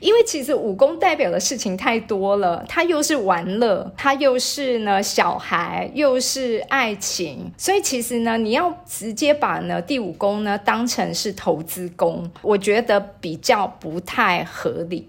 [0.00, 15.08] 因为其实武功代表的事情太多了，它又是玩乐，它又是呢小孩，又是爱情，所以其实呢，你要直接把呢第五宫呢当成是投资宫，我觉得比较不太合理。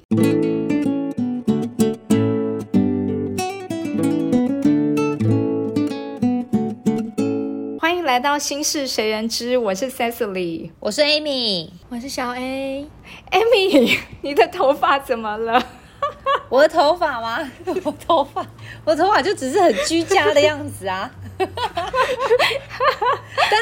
[8.19, 12.85] 来到心事谁人知，我是 Cecily，我是 Amy，我是小 A。
[13.31, 15.65] Amy， 你的头发怎么了？
[16.51, 17.49] 我的头发吗？
[17.65, 17.73] 我
[18.05, 18.45] 头发，
[18.83, 21.09] 我头发就只是很居家的样子啊。
[21.37, 21.47] 但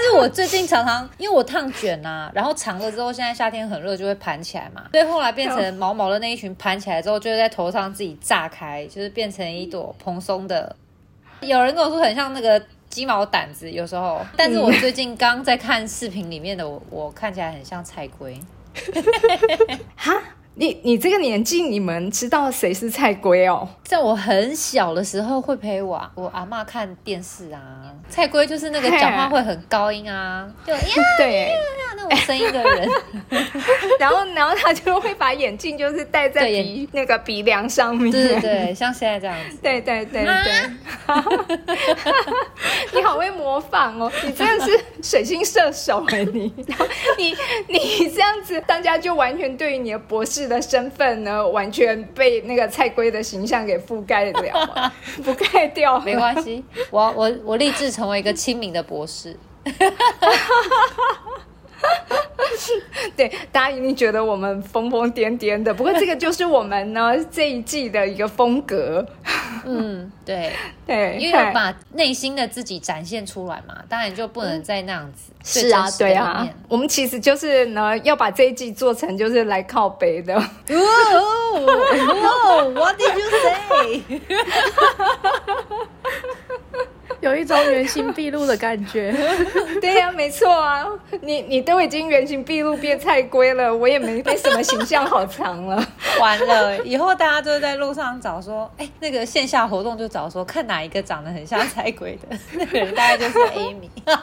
[0.01, 10.75] 是我最近常常因为我烫卷啊、然后长了之后，现在夏天很热就会盘起来嘛，所以后来变成毛毛的那一群盘起来之后，就会在头上自己炸开，就是变成一朵蓬松的。
[11.41, 12.59] 有人跟我说很像那个
[12.89, 18.39] 鸡毛掸子，有时候，但是我最近刚在看视频里面的我，我看起来很像菜龟。
[19.95, 20.13] 哈，
[20.59, 23.69] 你你这个年纪，你们知道谁是菜龟哦？
[23.83, 27.61] 在我很小的时候，会陪我我阿妈看电视啊。
[28.09, 30.79] 菜龟就是那个讲话会很高音啊， 就呀
[31.19, 31.53] 对，
[31.95, 32.89] 那种声音的人。
[33.99, 38.11] 然后然后他就会把眼镜就是戴在鼻那个鼻梁上面。
[38.11, 39.57] 对对对，像现在这样子。
[39.61, 40.33] 对对对对，
[42.95, 44.11] 你好会模仿哦！
[44.25, 46.85] 你真的是水星射手哎，你，然后
[47.17, 47.35] 你
[47.67, 55.99] 你这样子，大家就完全对于你的博士的身份呢，完全被那个菜龟的形象给覆盖了啊， 覆盖掉。
[55.99, 59.37] 没关系，我我我立志成为一个亲民的博士。
[63.15, 69.05] 对，大家一定觉得我们疯疯癫癫的，不过这个就是我们呢这一季的一个风格。
[69.65, 70.53] 嗯，对，
[70.85, 75.33] 对，因为要把内心的自己展现出来嘛，当然就不能再那样子。
[75.43, 80.35] 是啊，对啊，我们其实就是呢要把这一季做成就是来靠北的。
[80.35, 80.43] 哦
[81.59, 84.01] 哦，What did you say？
[87.37, 89.13] 有一种原形毕露的感觉。
[89.79, 90.83] 对呀、没错啊，
[91.21, 95.87] 你你都已经原形毕露变菜龟了，我也没没什么形象好藏了。
[96.19, 103.87] 完了，以后大家就在路上找说，哎、那个线下活动就找说，看哪一个长得很像菜龟的，那个人大概就是 Amy。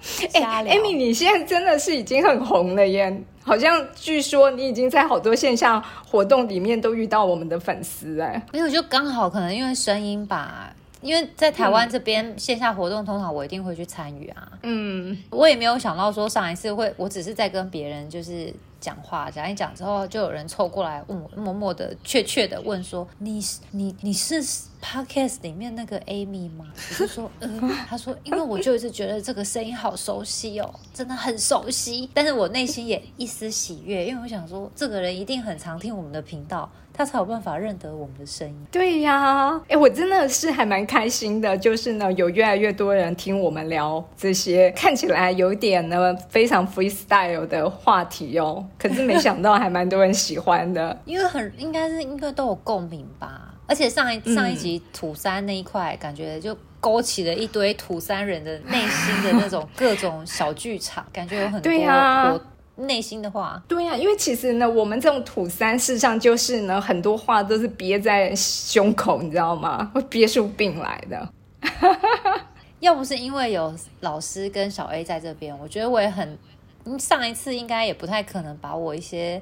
[0.00, 8.40] 瞎聊 Amy，你现在真的是已经很红了耶，好像据说你已经在好多线下活动里面都遇到我们的粉丝哎。
[8.52, 14.52] 没有，就刚好可能因为声音吧，因为在台湾这边线下活动，通常我一定会去参与啊。
[14.62, 24.42] 嗯，我也没有想到说上一次会，我只是在跟别人就是讲话，讲一讲之后，就有人凑过来问我，默默的、确切的问说：“你是你你是
[24.80, 38.66] podcast 里面那个 Amy 吗？”我就说：“嗯。”他说：“因为我就一直觉得这个声音好熟悉哦，真的很熟悉。”但是我内心也一丝喜悦，因为我想说，这个人一定很常听我们的频道，他才有办法认得我们的声音。
[38.70, 50.96] 对呀，哎，我真的是还蛮开心的，就是呢，有越来越多人听我们聊这些看起来有点呢非常 freestyle 的话题哦，可是没想到还蛮多人喜欢的。
[51.04, 53.48] 因为很应该是应该都有共鸣吧。
[53.66, 62.40] 而且上一嗯上一集土山那一块，感觉就勾起了一堆土山人的内心的那种各种小剧场，感觉有很多对呀我
[62.76, 63.62] 内心的话。
[63.68, 69.90] 对呀、因为其实呢，我们这种土三，事实上就是呢，很多话都是憋在胸口，你知道吗？
[69.94, 71.28] 会 憋出病来的。
[72.80, 76.36] 要不是因为有老师跟小 A 在这边，我觉得我也很
[76.84, 79.40] 嗯上一次应该也不太可能把我一些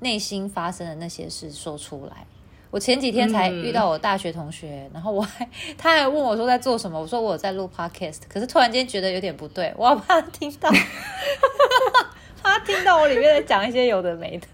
[0.00, 2.24] 内心发生的那些事说出来。
[2.70, 5.46] 我前几天才遇到我大学同学，然后我还
[5.76, 10.76] 他还问我说在做什么，我说我在录 podcast，可是突然间觉得有点不对，我好怕他听到，怕
[12.48, 14.46] 他听到我里面在讲一些有的没的，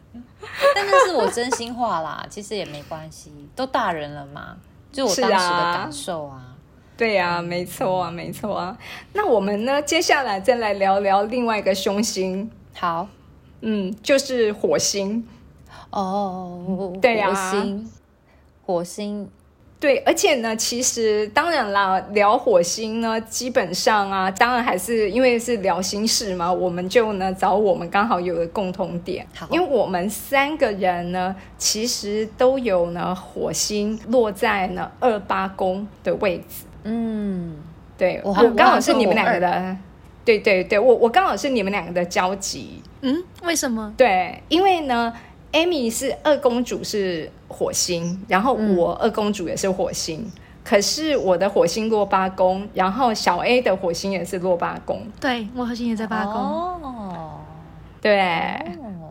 [0.74, 4.56] 但那是我真心话啦， 其实也没关系，都大人了嘛，
[4.92, 6.50] 就我是当时的啊感受啊。
[6.96, 8.78] 对呀、没错啊，没错啊。
[9.14, 13.08] 那我们呢，接下来再来聊聊另外一个凶星，好。
[13.62, 15.26] 嗯，就是火星。
[15.90, 17.90] 哦，对啊火星，
[18.64, 19.30] 火星
[19.84, 36.64] 对，而且呢，其实当然啦，聊火星呢，基本上啊，当然还是因为是聊心事嘛，我们就呢找我们刚好有的共同点好，因为我们三个人呢，其实都有呢火星落在呢二八宫的位置。
[36.84, 37.54] 嗯，
[37.98, 39.76] 对，我我刚好是你们两个的，
[40.24, 42.82] 对对对，我我刚好是你们两个的交集。
[43.02, 43.92] 嗯，为什么？
[43.98, 45.12] 对，因为呢
[45.54, 50.30] ，Amy 是二公主是火星，然后嗯我二公主也是火星。
[50.62, 56.34] 可是我的火星落八宫，然后小 A 的火星也是落八宫，对我火星也在八宫。
[56.34, 57.40] 哦，
[58.00, 58.18] 对，
[58.80, 59.03] 哦，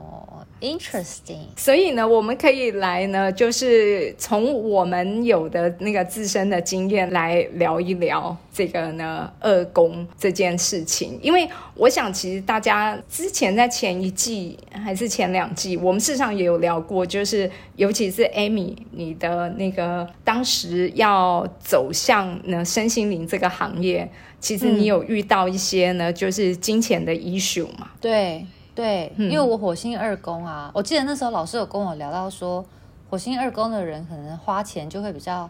[0.63, 11.19] Interesting，所以呢，我们可以来呢，就是从我们有的那个自身的经验来聊一聊这个呢二宫这件事情。
[11.21, 11.45] 因为
[11.75, 24.09] 我想，其实大家之前在前一季还是前两季，我们事实上也有聊过，就是尤其是 Amy 你的那个当时要走向呢身心灵这个行业，
[24.39, 27.92] 其实你有遇到一些呢，就是金钱的 issue 嘛？
[28.00, 28.45] 对。
[28.75, 32.65] 对，因为我火星二宫啊，我记得那时候老师有跟我聊到说，
[33.09, 35.49] 火星二宫的人可能花钱就会比较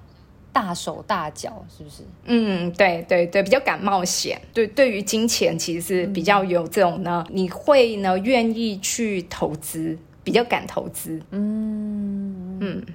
[0.52, 2.04] 大手大脚，是不是？
[2.26, 4.42] 嗯，对对对，比较敢冒险。
[4.54, 11.22] 对，对于金钱其实是比较有这种呢，你会呢愿意去投资，比较敢投资。
[11.32, 12.86] 嗯嗯。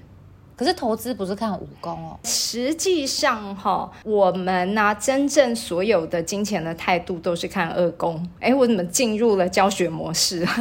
[0.59, 8.29] 可是投资不是看武功哦，实际上哈，我们呢真正所有的金钱的态度都是看二宫。
[8.41, 10.45] 哎，我怎么进入了教学模式？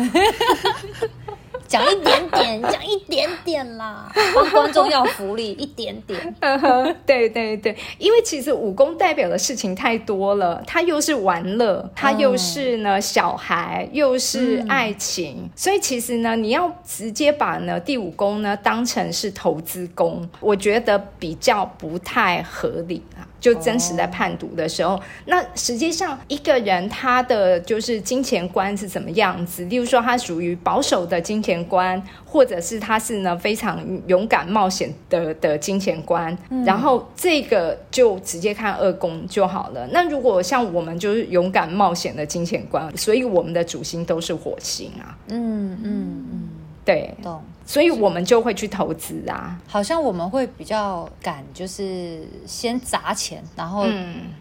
[1.68, 6.36] 讲一点点，讲一点点啦，帮观众要福利一点点。
[7.06, 23.28] 对对对，因为其实武功代表的事情太多了，它又是玩乐，它又是呢小孩，又是爱情，所以其实呢，你要直接把呢第五宫呢当成是投资宫，我觉得比较不太合理啊。
[23.40, 29.64] 就真实在判读的时候，那实际上一个人他的就是金钱观是怎么样子？
[29.66, 36.36] 例如说，他属于保守的金钱观，或者是他是呢非常勇敢冒险的的金钱观。
[36.66, 39.88] 然后这个就直接看二宫就好了。
[39.92, 45.16] 那如果像我们就是勇敢冒险的金钱观，所以我们的主星都是火星啊。
[45.30, 46.50] 嗯嗯嗯，
[46.84, 47.42] 对，懂。
[47.68, 53.86] 所以我们就会去投资啊，好像我们会比较敢，就是先砸钱，然后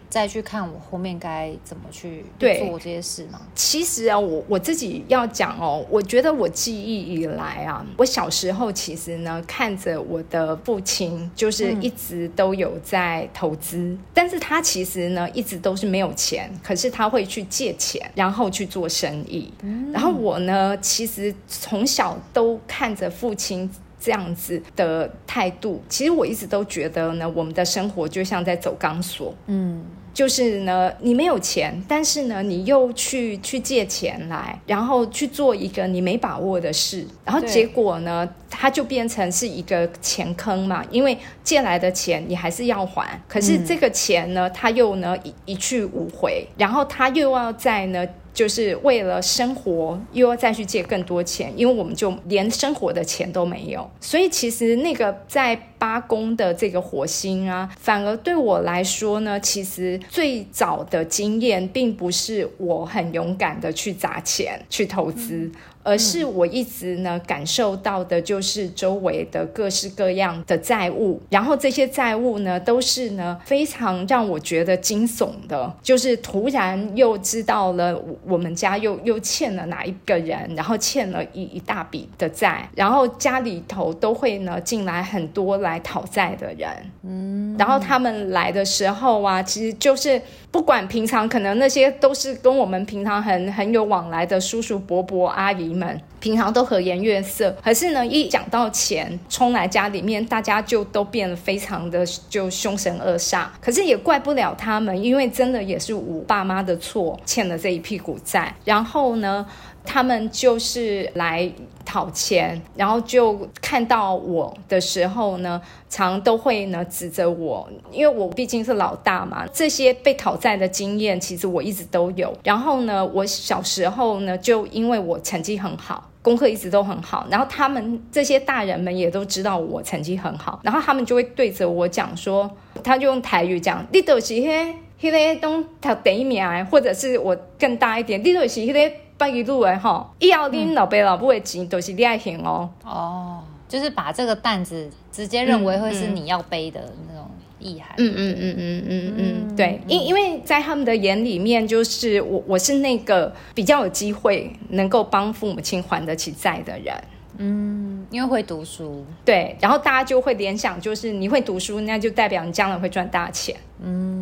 [0.09, 3.41] 再去看我后面该怎么去做这些事嘛。
[3.53, 19.51] 其实啊，我我自己要讲哦，我觉得我记忆以来啊，我小时候其实呢，看着我的父亲，就是一直都有在投资，但是他其实呢，一直都是没有钱，可是他会去借钱，然后去做生意。
[19.91, 23.11] 然后我呢，其实从小都看着。
[23.17, 23.69] 父亲
[23.99, 29.33] 这样子的态度，其实我一直都觉得呢，我们的生活就像在走钢索。
[29.47, 29.83] 嗯，
[30.13, 40.85] 就是呢，你没有钱，但是呢，你又去去借钱来，然后去做一个你没把握的事，然后结果呢，它就变成是一个钱坑嘛。
[40.91, 48.07] 因为借来的钱你还是要还，可是这个钱呢，它又呢一一去无回，然后他又要在呢。
[48.37, 53.89] 就是为了生活，又要再去借更多钱，因为我们就连生活的钱都没有。
[53.99, 65.51] 所以其实那个在八宫的这个火星啊，反而对我来说呢，其实最早的经验并不是我很勇敢的去砸钱去投资。
[65.87, 86.69] 而是我一直呢感受到的，就是周围的各式各样的债务，然后这些债务呢，都是呢非常让我觉得惊悚的，就是突然又知道了我们家又又欠了哪一个人，然后欠了一一大笔的债，然后家里头都会呢进来很多来讨债的人，
[87.03, 90.21] 嗯，然后他们来的时候啊，其实就是
[90.51, 95.67] 不管平常可能那些都是跟我们平常很很有往来的叔叔伯伯阿姨。
[95.77, 103.45] 们平常都和颜悦色，可是呢，一讲到钱冲来家里面，大家就都变得非常的就凶神恶煞。
[103.61, 108.55] 可是也怪不了他们，因为真的也是我爸妈的错，欠了这一屁股债。
[108.65, 109.45] 然后呢？
[109.87, 111.49] 他们就是来
[111.85, 119.47] 讨钱，然后就看到我的时候呢，常都会呢指责我，因为我毕竟是老大嘛。
[119.53, 122.37] 这些被讨债的经验，其实我一直都有。
[122.43, 132.51] 然后呢，我小时候呢，就因为我成绩很好，功课一直都很好，然后他们这些大人们也都知道我成绩很好，然后他们就会对着我讲说，
[132.83, 138.95] 他就用台语讲，你都是嘿，迄个东读第一名，或者是我更大一点，你就是迄个。
[139.19, 142.69] 八一路哎哈，一要拎老爸老母的钱都是你爱还哦。
[142.85, 147.27] 哦，就是把这个担子直接认为会是你要背的那种
[147.57, 147.95] 意涵。
[147.97, 156.95] 嗯嗯嗯嗯嗯嗯，对，因因为在他们的眼里面，就是我我是那个比较有机会能够帮父母亲还得起债的人。
[157.39, 159.03] 嗯，因为会读书。
[159.25, 163.55] 对，然后大家就会联想，就是你会读书，那就代表你将来会赚大钱。
[163.83, 164.16] 嗯。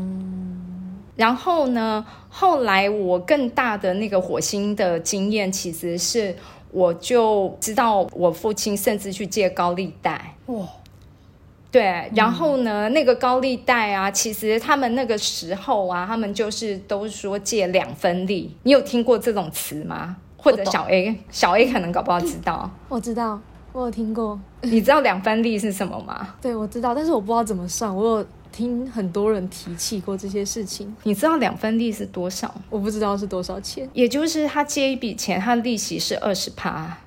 [1.16, 2.06] 然后呢？
[2.30, 6.36] 后来我更大的那个火星的经验，其实是
[6.72, 10.36] 我就知道我父亲甚至去借高利贷。
[10.48, 10.68] 哇！
[11.72, 18.54] 对，然后呢，那个高利贷啊，其实他们那个时候啊，他们就是都说借两分利。
[18.64, 20.18] 你有听过这种词吗？
[20.38, 22.70] 或者小 A，小 A 可能搞不好知道。
[22.90, 23.40] 我知道，
[23.72, 26.36] 我有听过， 你知道两分利是什么吗？
[26.42, 27.94] 对我知道，但是我不知道怎么算。
[27.96, 32.54] 我有听很多人提起过这些事情，你知道两分利是多少？
[32.70, 33.90] 我不知道是多少钱。
[33.92, 36.98] 也就是他借一笔钱，他利息是二十趴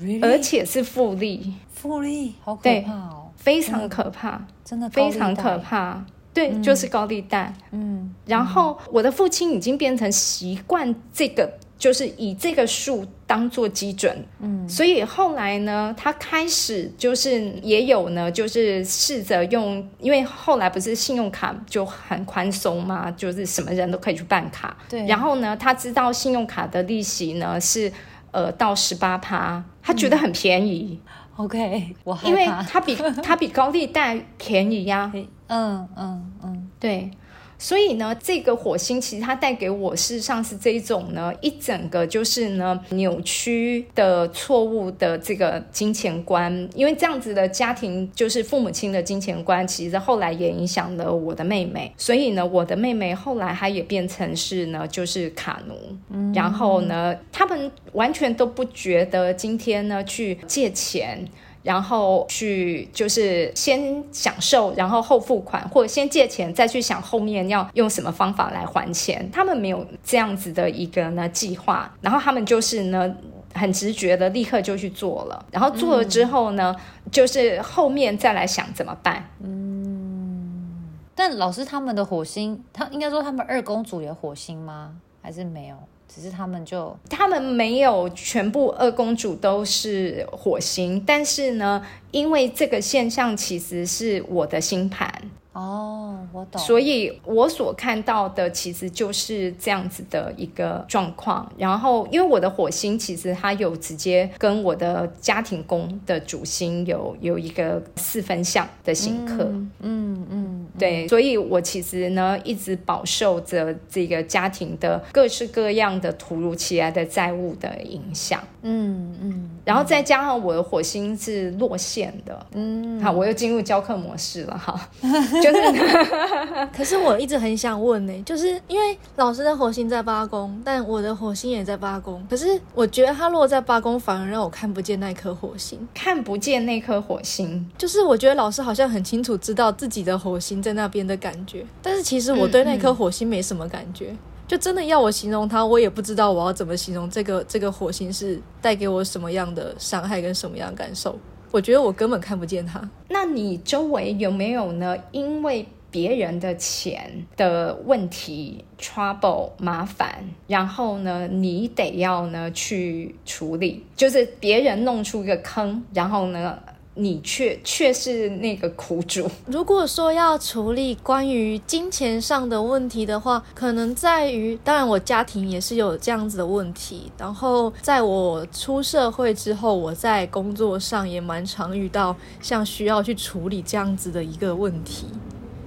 [0.00, 0.24] ，Really？
[0.24, 5.56] 而且是复利，复利好可怕哦，非常可怕，真的非常可。
[5.58, 6.04] 怕。
[6.34, 7.54] 对，就是高利贷。
[7.70, 14.24] 嗯，然后我的父亲已经变成习惯这个，就是以这个数当做基准。
[14.40, 24.76] 嗯，所以后来呢，他开始就是也有呢，就是试着用，因为后来不是信用卡就很宽松嘛，就是什么人都可以去办卡。
[24.88, 25.04] 对。
[25.06, 27.92] 然后呢，他知道信用卡的利息呢是
[28.30, 30.98] 呃到十八趴，他觉得很便宜
[31.36, 32.62] ，OK，我害因为怕。
[32.62, 35.12] 它比他比高利贷便宜呀、
[35.48, 37.10] 嗯嗯嗯，对，
[37.58, 61.26] 所以呢，这个火星其实它带给我事实上是这一种呢，一整个就是呢扭曲的错误的这个金钱观，因为这样子的家庭就是父母亲的金钱观，其实后来也影响了我的妹妹，所以呢，我的妹妹后来她也变成是呢就是卡奴，然后呢，他们完全都不觉得今天呢去借钱。
[61.64, 69.28] 然后去就是先享受，然后后付款，或者先借钱，再去想后面要用什么方法来还钱。
[69.32, 73.12] 他们没有这样子的一个呢计划，然后他们就是呢
[73.54, 76.76] 很直觉的立刻就去做了，然后做了之后呢，
[77.10, 79.28] 就是后面再来想怎么办。
[79.42, 80.84] 嗯
[81.16, 84.96] 但老师他们的火星，他应该说他们二公主有火星吗？
[85.22, 85.76] 还是没有？
[86.08, 95.12] 只是他们就他们没有全部二公主都是火星，但是呢，因为这个现象其实是我的星盘，
[95.52, 96.60] 哦，我懂。
[96.60, 101.50] 所以我所看到的其实就是这样子的一个状况。
[101.58, 109.44] 然后，因为我的火星其实它有直接跟我的家庭宫的主星有有一个四分相的行克。
[109.80, 125.96] 嗯嗯，对，所以我其实呢一直饱受着这个家庭的各式各样的突如其来的债务的影响，嗯嗯然后再加上我的火星是落线的，嗯，好，我又进入教课模式了哈， 就是
[126.76, 135.88] 可是我一直很想问呢、就是因为老师的火星在八宫，但我的火星也在八宫，可是我觉得它落在八宫，反而让我看不见那颗火星。
[135.94, 144.14] 看不见那颗火星，就是我觉得老师好像很清楚知道自己的火星在那边的感觉，但是其实我对那颗火星没什么感觉。
[144.46, 151.18] 就真的要我形容它，我也不知道我要怎么形容这个这个火星是带给我什么样的伤害跟什么样的感受。
[151.50, 152.88] 我觉得我根本看不见它。
[153.08, 154.96] 那你周围有没有呢？
[155.12, 166.58] 因为别人的钱的问题、trouble、麻烦，然后呢，你得要呢去处理，就是别人弄出一个坑，然后呢，
[166.94, 169.28] 你却却是那个苦主。
[169.46, 177.10] 如果说要处理关于金钱上的问题的话，可能在于，当然我家庭也是有这样子的问题。
[177.18, 185.06] 然后在我出社会之后，我在工作上也蛮常遇到像需要去处理这样子的一个问题，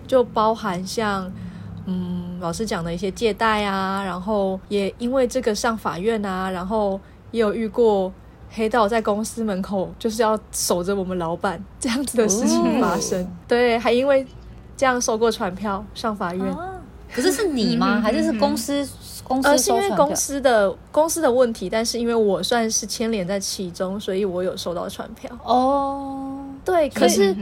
[0.07, 1.31] 就包含像。
[1.89, 6.99] 嗯，老师讲的一些借贷啊，然后也因为这个上法院啊，然后
[7.31, 8.11] 也有遇过
[8.49, 13.27] 黑道在公司门口就是要守着我们老板这样子的事情发生。
[13.47, 14.25] 对，还因为
[14.75, 16.45] 这样收过传票上法院。
[16.45, 16.81] 啊，
[17.13, 17.99] 可是是你吗？
[18.01, 18.87] 还是是公司
[19.23, 25.29] 公司呃，是因为公司的公司的问题，但是因为我算是牵连在其中，所以我有收到传票。
[25.43, 27.35] 哦，对，可是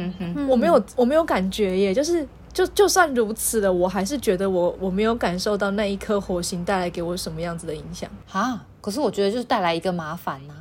[0.48, 8.10] 我没有我没有感觉耶，就是就就算如此了，我还是觉得我我没有感受到那一颗火星带来给我什么样子的影响。
[8.32, 10.54] 啊，可是我觉得就是带来一个麻烦呐、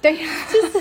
[0.00, 0.80] 对呀，就是，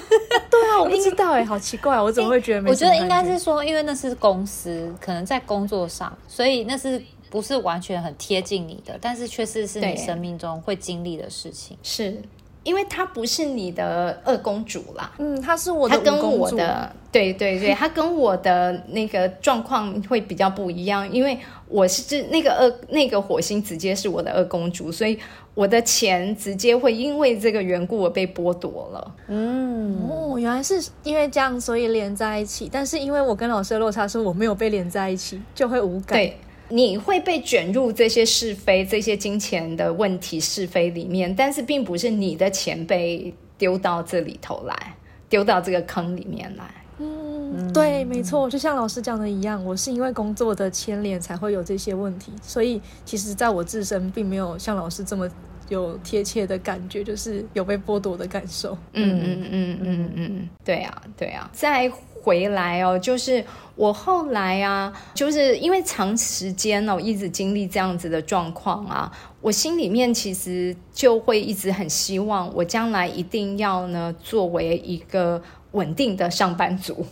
[0.49, 2.87] 对啊，我不知道哎，好奇怪，我怎么会觉得没我觉？
[2.87, 11.77] 得应该是说，因为那是公司，可能在工作上，所以那是不是完全很贴近你的，但是确实是你生命中会经历的事情。
[11.83, 12.21] 是
[12.63, 15.11] 因为她不是你的二公主啦。
[15.17, 21.37] 嗯，她是我的她跟五公主我的对对对，她跟我的那个状况会比较不一样，因为
[21.67, 25.17] 我是这那个二那个火星直接是我的二公主，所以
[25.55, 29.15] 我的钱直接会因为这个缘故而被剥夺了。
[29.27, 32.69] 嗯，哦，原来是因为这样，所以连在一起。
[32.71, 36.17] 但是因为我跟老师的落差是我没有被连在一起，就会无感。
[36.17, 36.37] 对，
[36.69, 44.95] 你会被卷入这些是非、这些金钱的问题是非里面，但是并不是你的钱被丢到这里头来，
[45.27, 46.65] 丢到这个坑里面来。
[46.99, 55.29] 嗯，对，没错，就像老师讲的一样，我是因为工作的牵连才会有这些问题，所以其实在我自身并没有像老师这么
[55.69, 58.77] 有贴切的感觉，就是有被剥夺的感受。
[58.93, 61.49] 嗯嗯嗯嗯嗯，对啊对啊。
[61.53, 61.89] 再
[62.21, 63.43] 回来哦，就是
[63.75, 69.11] 我后来啊，就是因为长时间哦一直经历这样子的状况啊，
[69.41, 77.05] 我心里面其实就会一直很希望，我将来一定要呢作为一个稳定的上班族。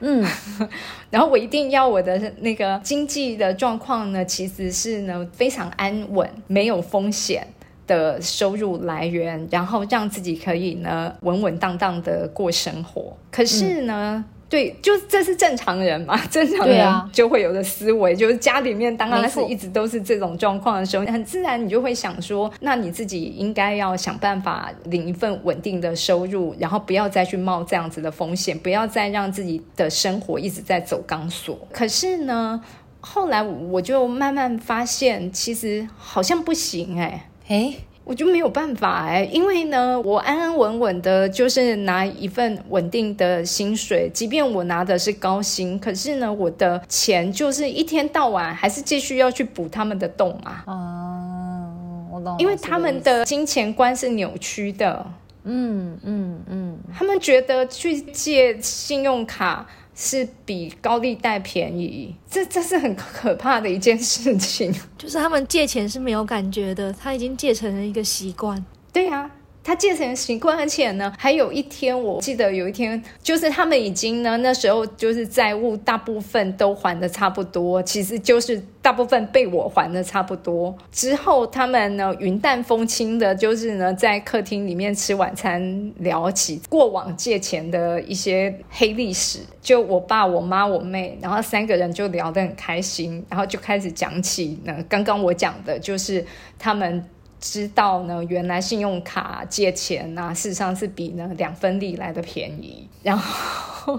[0.00, 0.26] 嗯，
[1.10, 7.46] 然后我一定要我的那个经济的状况呢，其实是呢非常安稳、没有风险
[7.86, 13.16] 的收入来源，然后让自己可以呢稳稳当当的过生活。
[13.30, 14.24] 可是呢。
[14.52, 31.58] 对，就这是正常人嘛， 正常人就会有的思维，就是家里面当然是一直都是这种状况的时候，很自然你就会想说，那你自己应该要想办法领一份稳定的收入，然后不要再去冒这样子的风险，不要再让自己的生活一直在走钢索。
[31.72, 32.62] 可是呢，
[33.00, 37.74] 后来我就慢慢发现，其实好像不行哎，哎。
[38.12, 50.62] 我就没有办法哎，因为呢，我安安稳稳的，就是拿一份稳定的薪水，即便我拿的是高薪，可是呢，我的钱就是一天到晚还是继续要去补他们的洞啊。
[50.66, 51.72] 哦，
[52.12, 52.36] 我懂。
[52.38, 55.06] 因为他们的金钱观是扭曲的。
[55.44, 59.66] 嗯嗯嗯，他们觉得去借信用卡。
[59.94, 64.74] 是比高利贷便宜，这这是很可怕的一件事情。
[64.96, 68.64] 就是他们借钱是没有感觉的，他已经借成了一个习惯。
[68.92, 69.30] 对呀。
[69.64, 80.76] 他借成习惯，而且呢，还有一天，我记得有一天，就是他们已经呢，那时候就是债务大部分都还的差不多，其实就是大部分被我还的差不多。
[80.90, 89.38] 之后他们呢，云淡风轻的，就是呢，在客厅里面吃晚餐，聊起过往借钱的一些黑历史。
[89.60, 96.24] 就我爸、我妈、我妹，然后三个人就聊得很开心，然后就开始讲起呢，刚刚我讲的就是
[96.58, 97.04] 他们。
[97.42, 102.88] 知道呢，原来信用卡借钱啊，事实上是比呢两分利来的便宜。
[103.02, 103.98] 然后，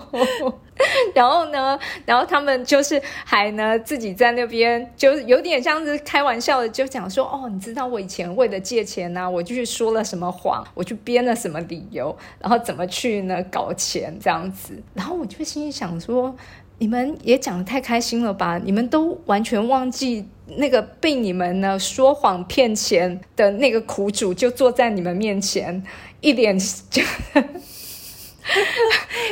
[1.13, 14.81] 然后呢，然后他们就是还呢自己在那边，就有点像是开玩笑的，就讲说哦，你知道我以前为了借钱呢，我就去说了什么谎，我去编了什么理由，然后怎么去呢搞钱这样子。
[14.93, 16.33] 然后我就心里想说。
[16.79, 18.57] 你们也讲的太开心了吧？
[18.57, 25.81] 你们都完全忘记那个被你们呢说谎骗钱的那个苦主，就坐在你们面前，
[26.21, 26.57] 一脸
[26.89, 27.01] 就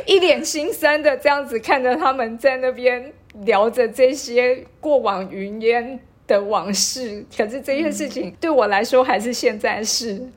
[0.05, 3.11] 一脸心酸的这样子看着他们在那边
[3.43, 7.25] 聊着这些过往云烟的往事。
[7.35, 10.29] 可是这件事情对我来说还是现在是，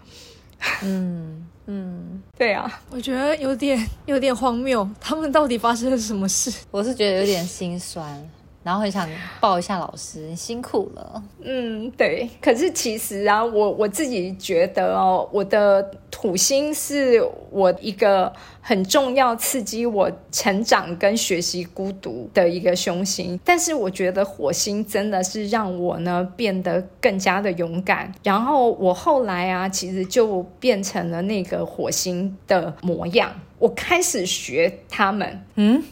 [0.83, 2.23] 嗯嗯。
[2.37, 6.53] 对啊，我觉得有点有点荒谬，他们到底发生了什么事？
[6.73, 8.29] 我是觉得有点心酸。
[8.65, 9.07] 然后很想
[9.41, 11.23] 抱一下老师，辛苦了。
[11.43, 12.29] 嗯，对。
[12.41, 23.39] 可是其实啊，我我自己觉得哦，我的土星是我一个很重要刺激我成长跟学习孤独的一个凶星。
[23.45, 28.11] 但是我觉得火星真的是让我呢变得更加的勇敢。
[28.23, 33.31] 然后我后来啊，其实就变成了那个火星的模样。
[33.59, 35.45] 我开始学他们。
[35.57, 35.83] 嗯。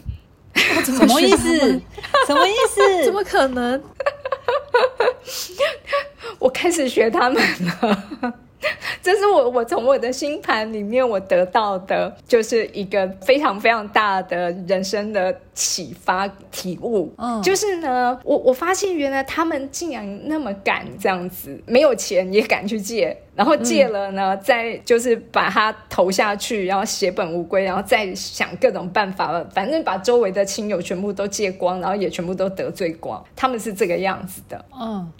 [0.55, 1.81] 什么意思？
[2.27, 2.81] 什么意思？
[3.05, 3.83] 怎么可能？
[6.39, 7.43] 我开始学他们
[7.81, 8.35] 了。
[9.03, 17.13] 这是我我从我的星盘里面我得到的，就是一个非常非常大的人生的启发体悟。
[17.19, 33.23] 嗯，就是呢，我我发现原来他们竟然那么敢这样子，没有钱也敢去借，然后借了呢，再就是把它投下去，然后血本无归，然后再想各种办法了，反正把周围的亲友全部都借光，然后也全部都得罪光。
[33.35, 34.65] 他们是这个样子的。
[34.81, 35.11] 嗯。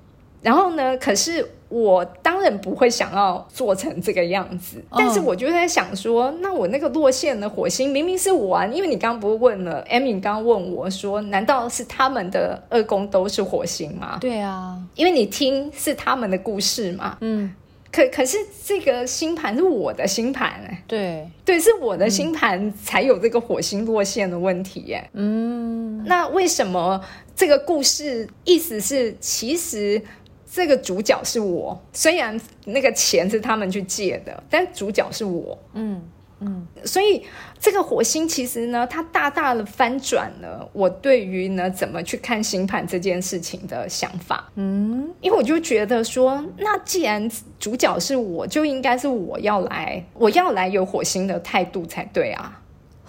[0.41, 0.97] 然后呢？
[0.99, 14.19] 可是我当然不会想要做成这个样子，但是我就在想说，那我那个落线的火星明明是我啊，因为你刚刚不是问了，Amy 刚问我说，难道是他们的二宫都是火星吗？
[14.21, 17.17] 对啊，因为你听是他们的故事嘛。
[17.23, 17.51] 嗯，
[17.91, 25.09] 可可是这个星盘是我的星盘哎，对对，是我的星盘才有这个火星落线的问题耶。
[25.15, 27.01] 嗯，那为什么
[27.35, 30.03] 这个故事意思是其实？
[30.55, 35.59] 这个主角是我，虽然那个钱是他们去借的，但主角是我。
[35.73, 36.03] 嗯
[36.45, 37.25] 嗯，所以
[37.61, 44.51] 这个火星其实呢，它大大的翻转了我对于呢怎么去看星盘这件事情的想法。
[44.57, 52.61] 嗯，因为我就觉得说，那既然主角是我，就应该是我要来，我要来有火星的态度才对啊。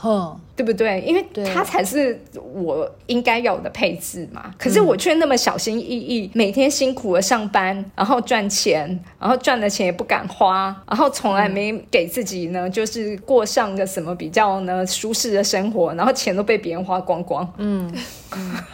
[0.03, 0.99] 哼，对不对？
[0.99, 2.21] 因为对它才是
[2.53, 4.53] 我应该有的配置嘛。
[4.57, 17.89] 可是我却那么小心翼翼，每天辛苦的上班，然后赚钱，然后赚的钱也不敢花，然后从来没给自己呢，就是过上个什么比较呢舒适的生活，然后钱都被别人花光光嗯。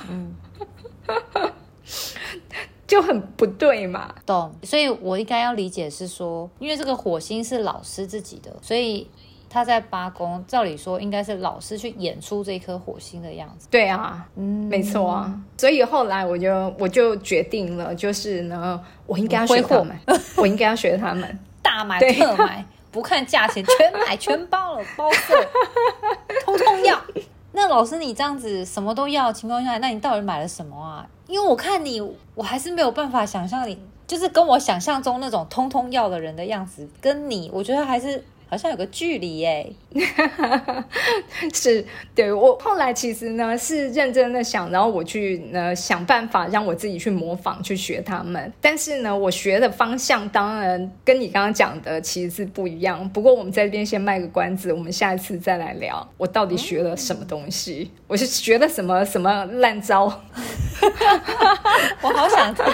[0.09, 0.35] 嗯，
[2.87, 4.15] 就很不对嘛。
[4.25, 4.51] 懂。
[4.63, 9.07] 所以我应该要理解是说，因为这个火星是老师自己的，所以
[9.49, 13.67] 他在八宫，照理说应该是老师去演出这颗火星的样子。
[13.71, 15.33] 对啊，嗯，没错啊。
[15.57, 19.99] 所以后来我就我就决定了，就是呢，我应该要学他们，
[20.37, 21.39] 我应该要学他们。
[21.61, 25.33] 大买特买，不看价钱，全买全包了，包色，
[26.45, 26.99] 通通要。
[27.51, 31.05] 那老师，你这样子什么都要的情况下，那你到底买了什么啊？
[31.27, 31.99] 因为我看你，
[32.35, 39.71] 我还是没有办法想象你，就是跟我想象中那种通通要的人的样子，跟你，我觉得还是好像有个距离耶。
[41.53, 41.85] 是
[42.15, 48.51] 对我后来其实呢是认真的想，然后我去呢想办法让我自己去模仿去学他们。
[48.59, 53.07] 但是呢，我学的方向当然跟你刚刚讲的其实是不一样。
[53.09, 60.05] 不过我们在这边先卖个关子，我们下一次再来聊我到底学了什么东西， 我是学了什么什么烂招。
[62.01, 62.65] 我好想听。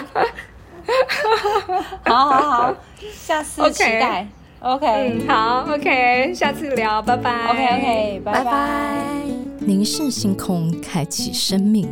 [2.04, 2.76] 好好好，
[3.14, 4.28] 下次期待。
[4.66, 7.52] OK 嗯，好，OK，下次聊，拜拜。
[7.52, 8.52] OK OK，拜拜拜。
[8.52, 8.96] 拜。
[9.60, 11.88] 凝视星空，开启生命。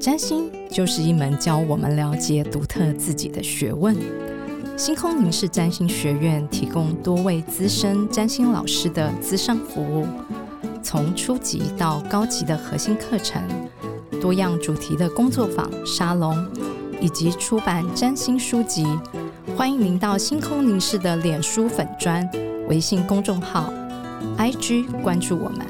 [0.00, 3.96] 占星就是一门教我们了解独特自己的学问。
[4.76, 10.04] 星空凝视占星学院提供多位资深占星老师的资商服务，
[10.82, 13.40] 从初级到高级的核心课程，
[14.20, 16.36] 多样主题的工作坊、沙龙，
[17.00, 18.84] 以及出版占星书籍。
[19.56, 22.28] 欢迎您到星空凝视的脸书粉砖、
[22.68, 23.72] 微信公众号、
[24.36, 25.69] IG 关注我们。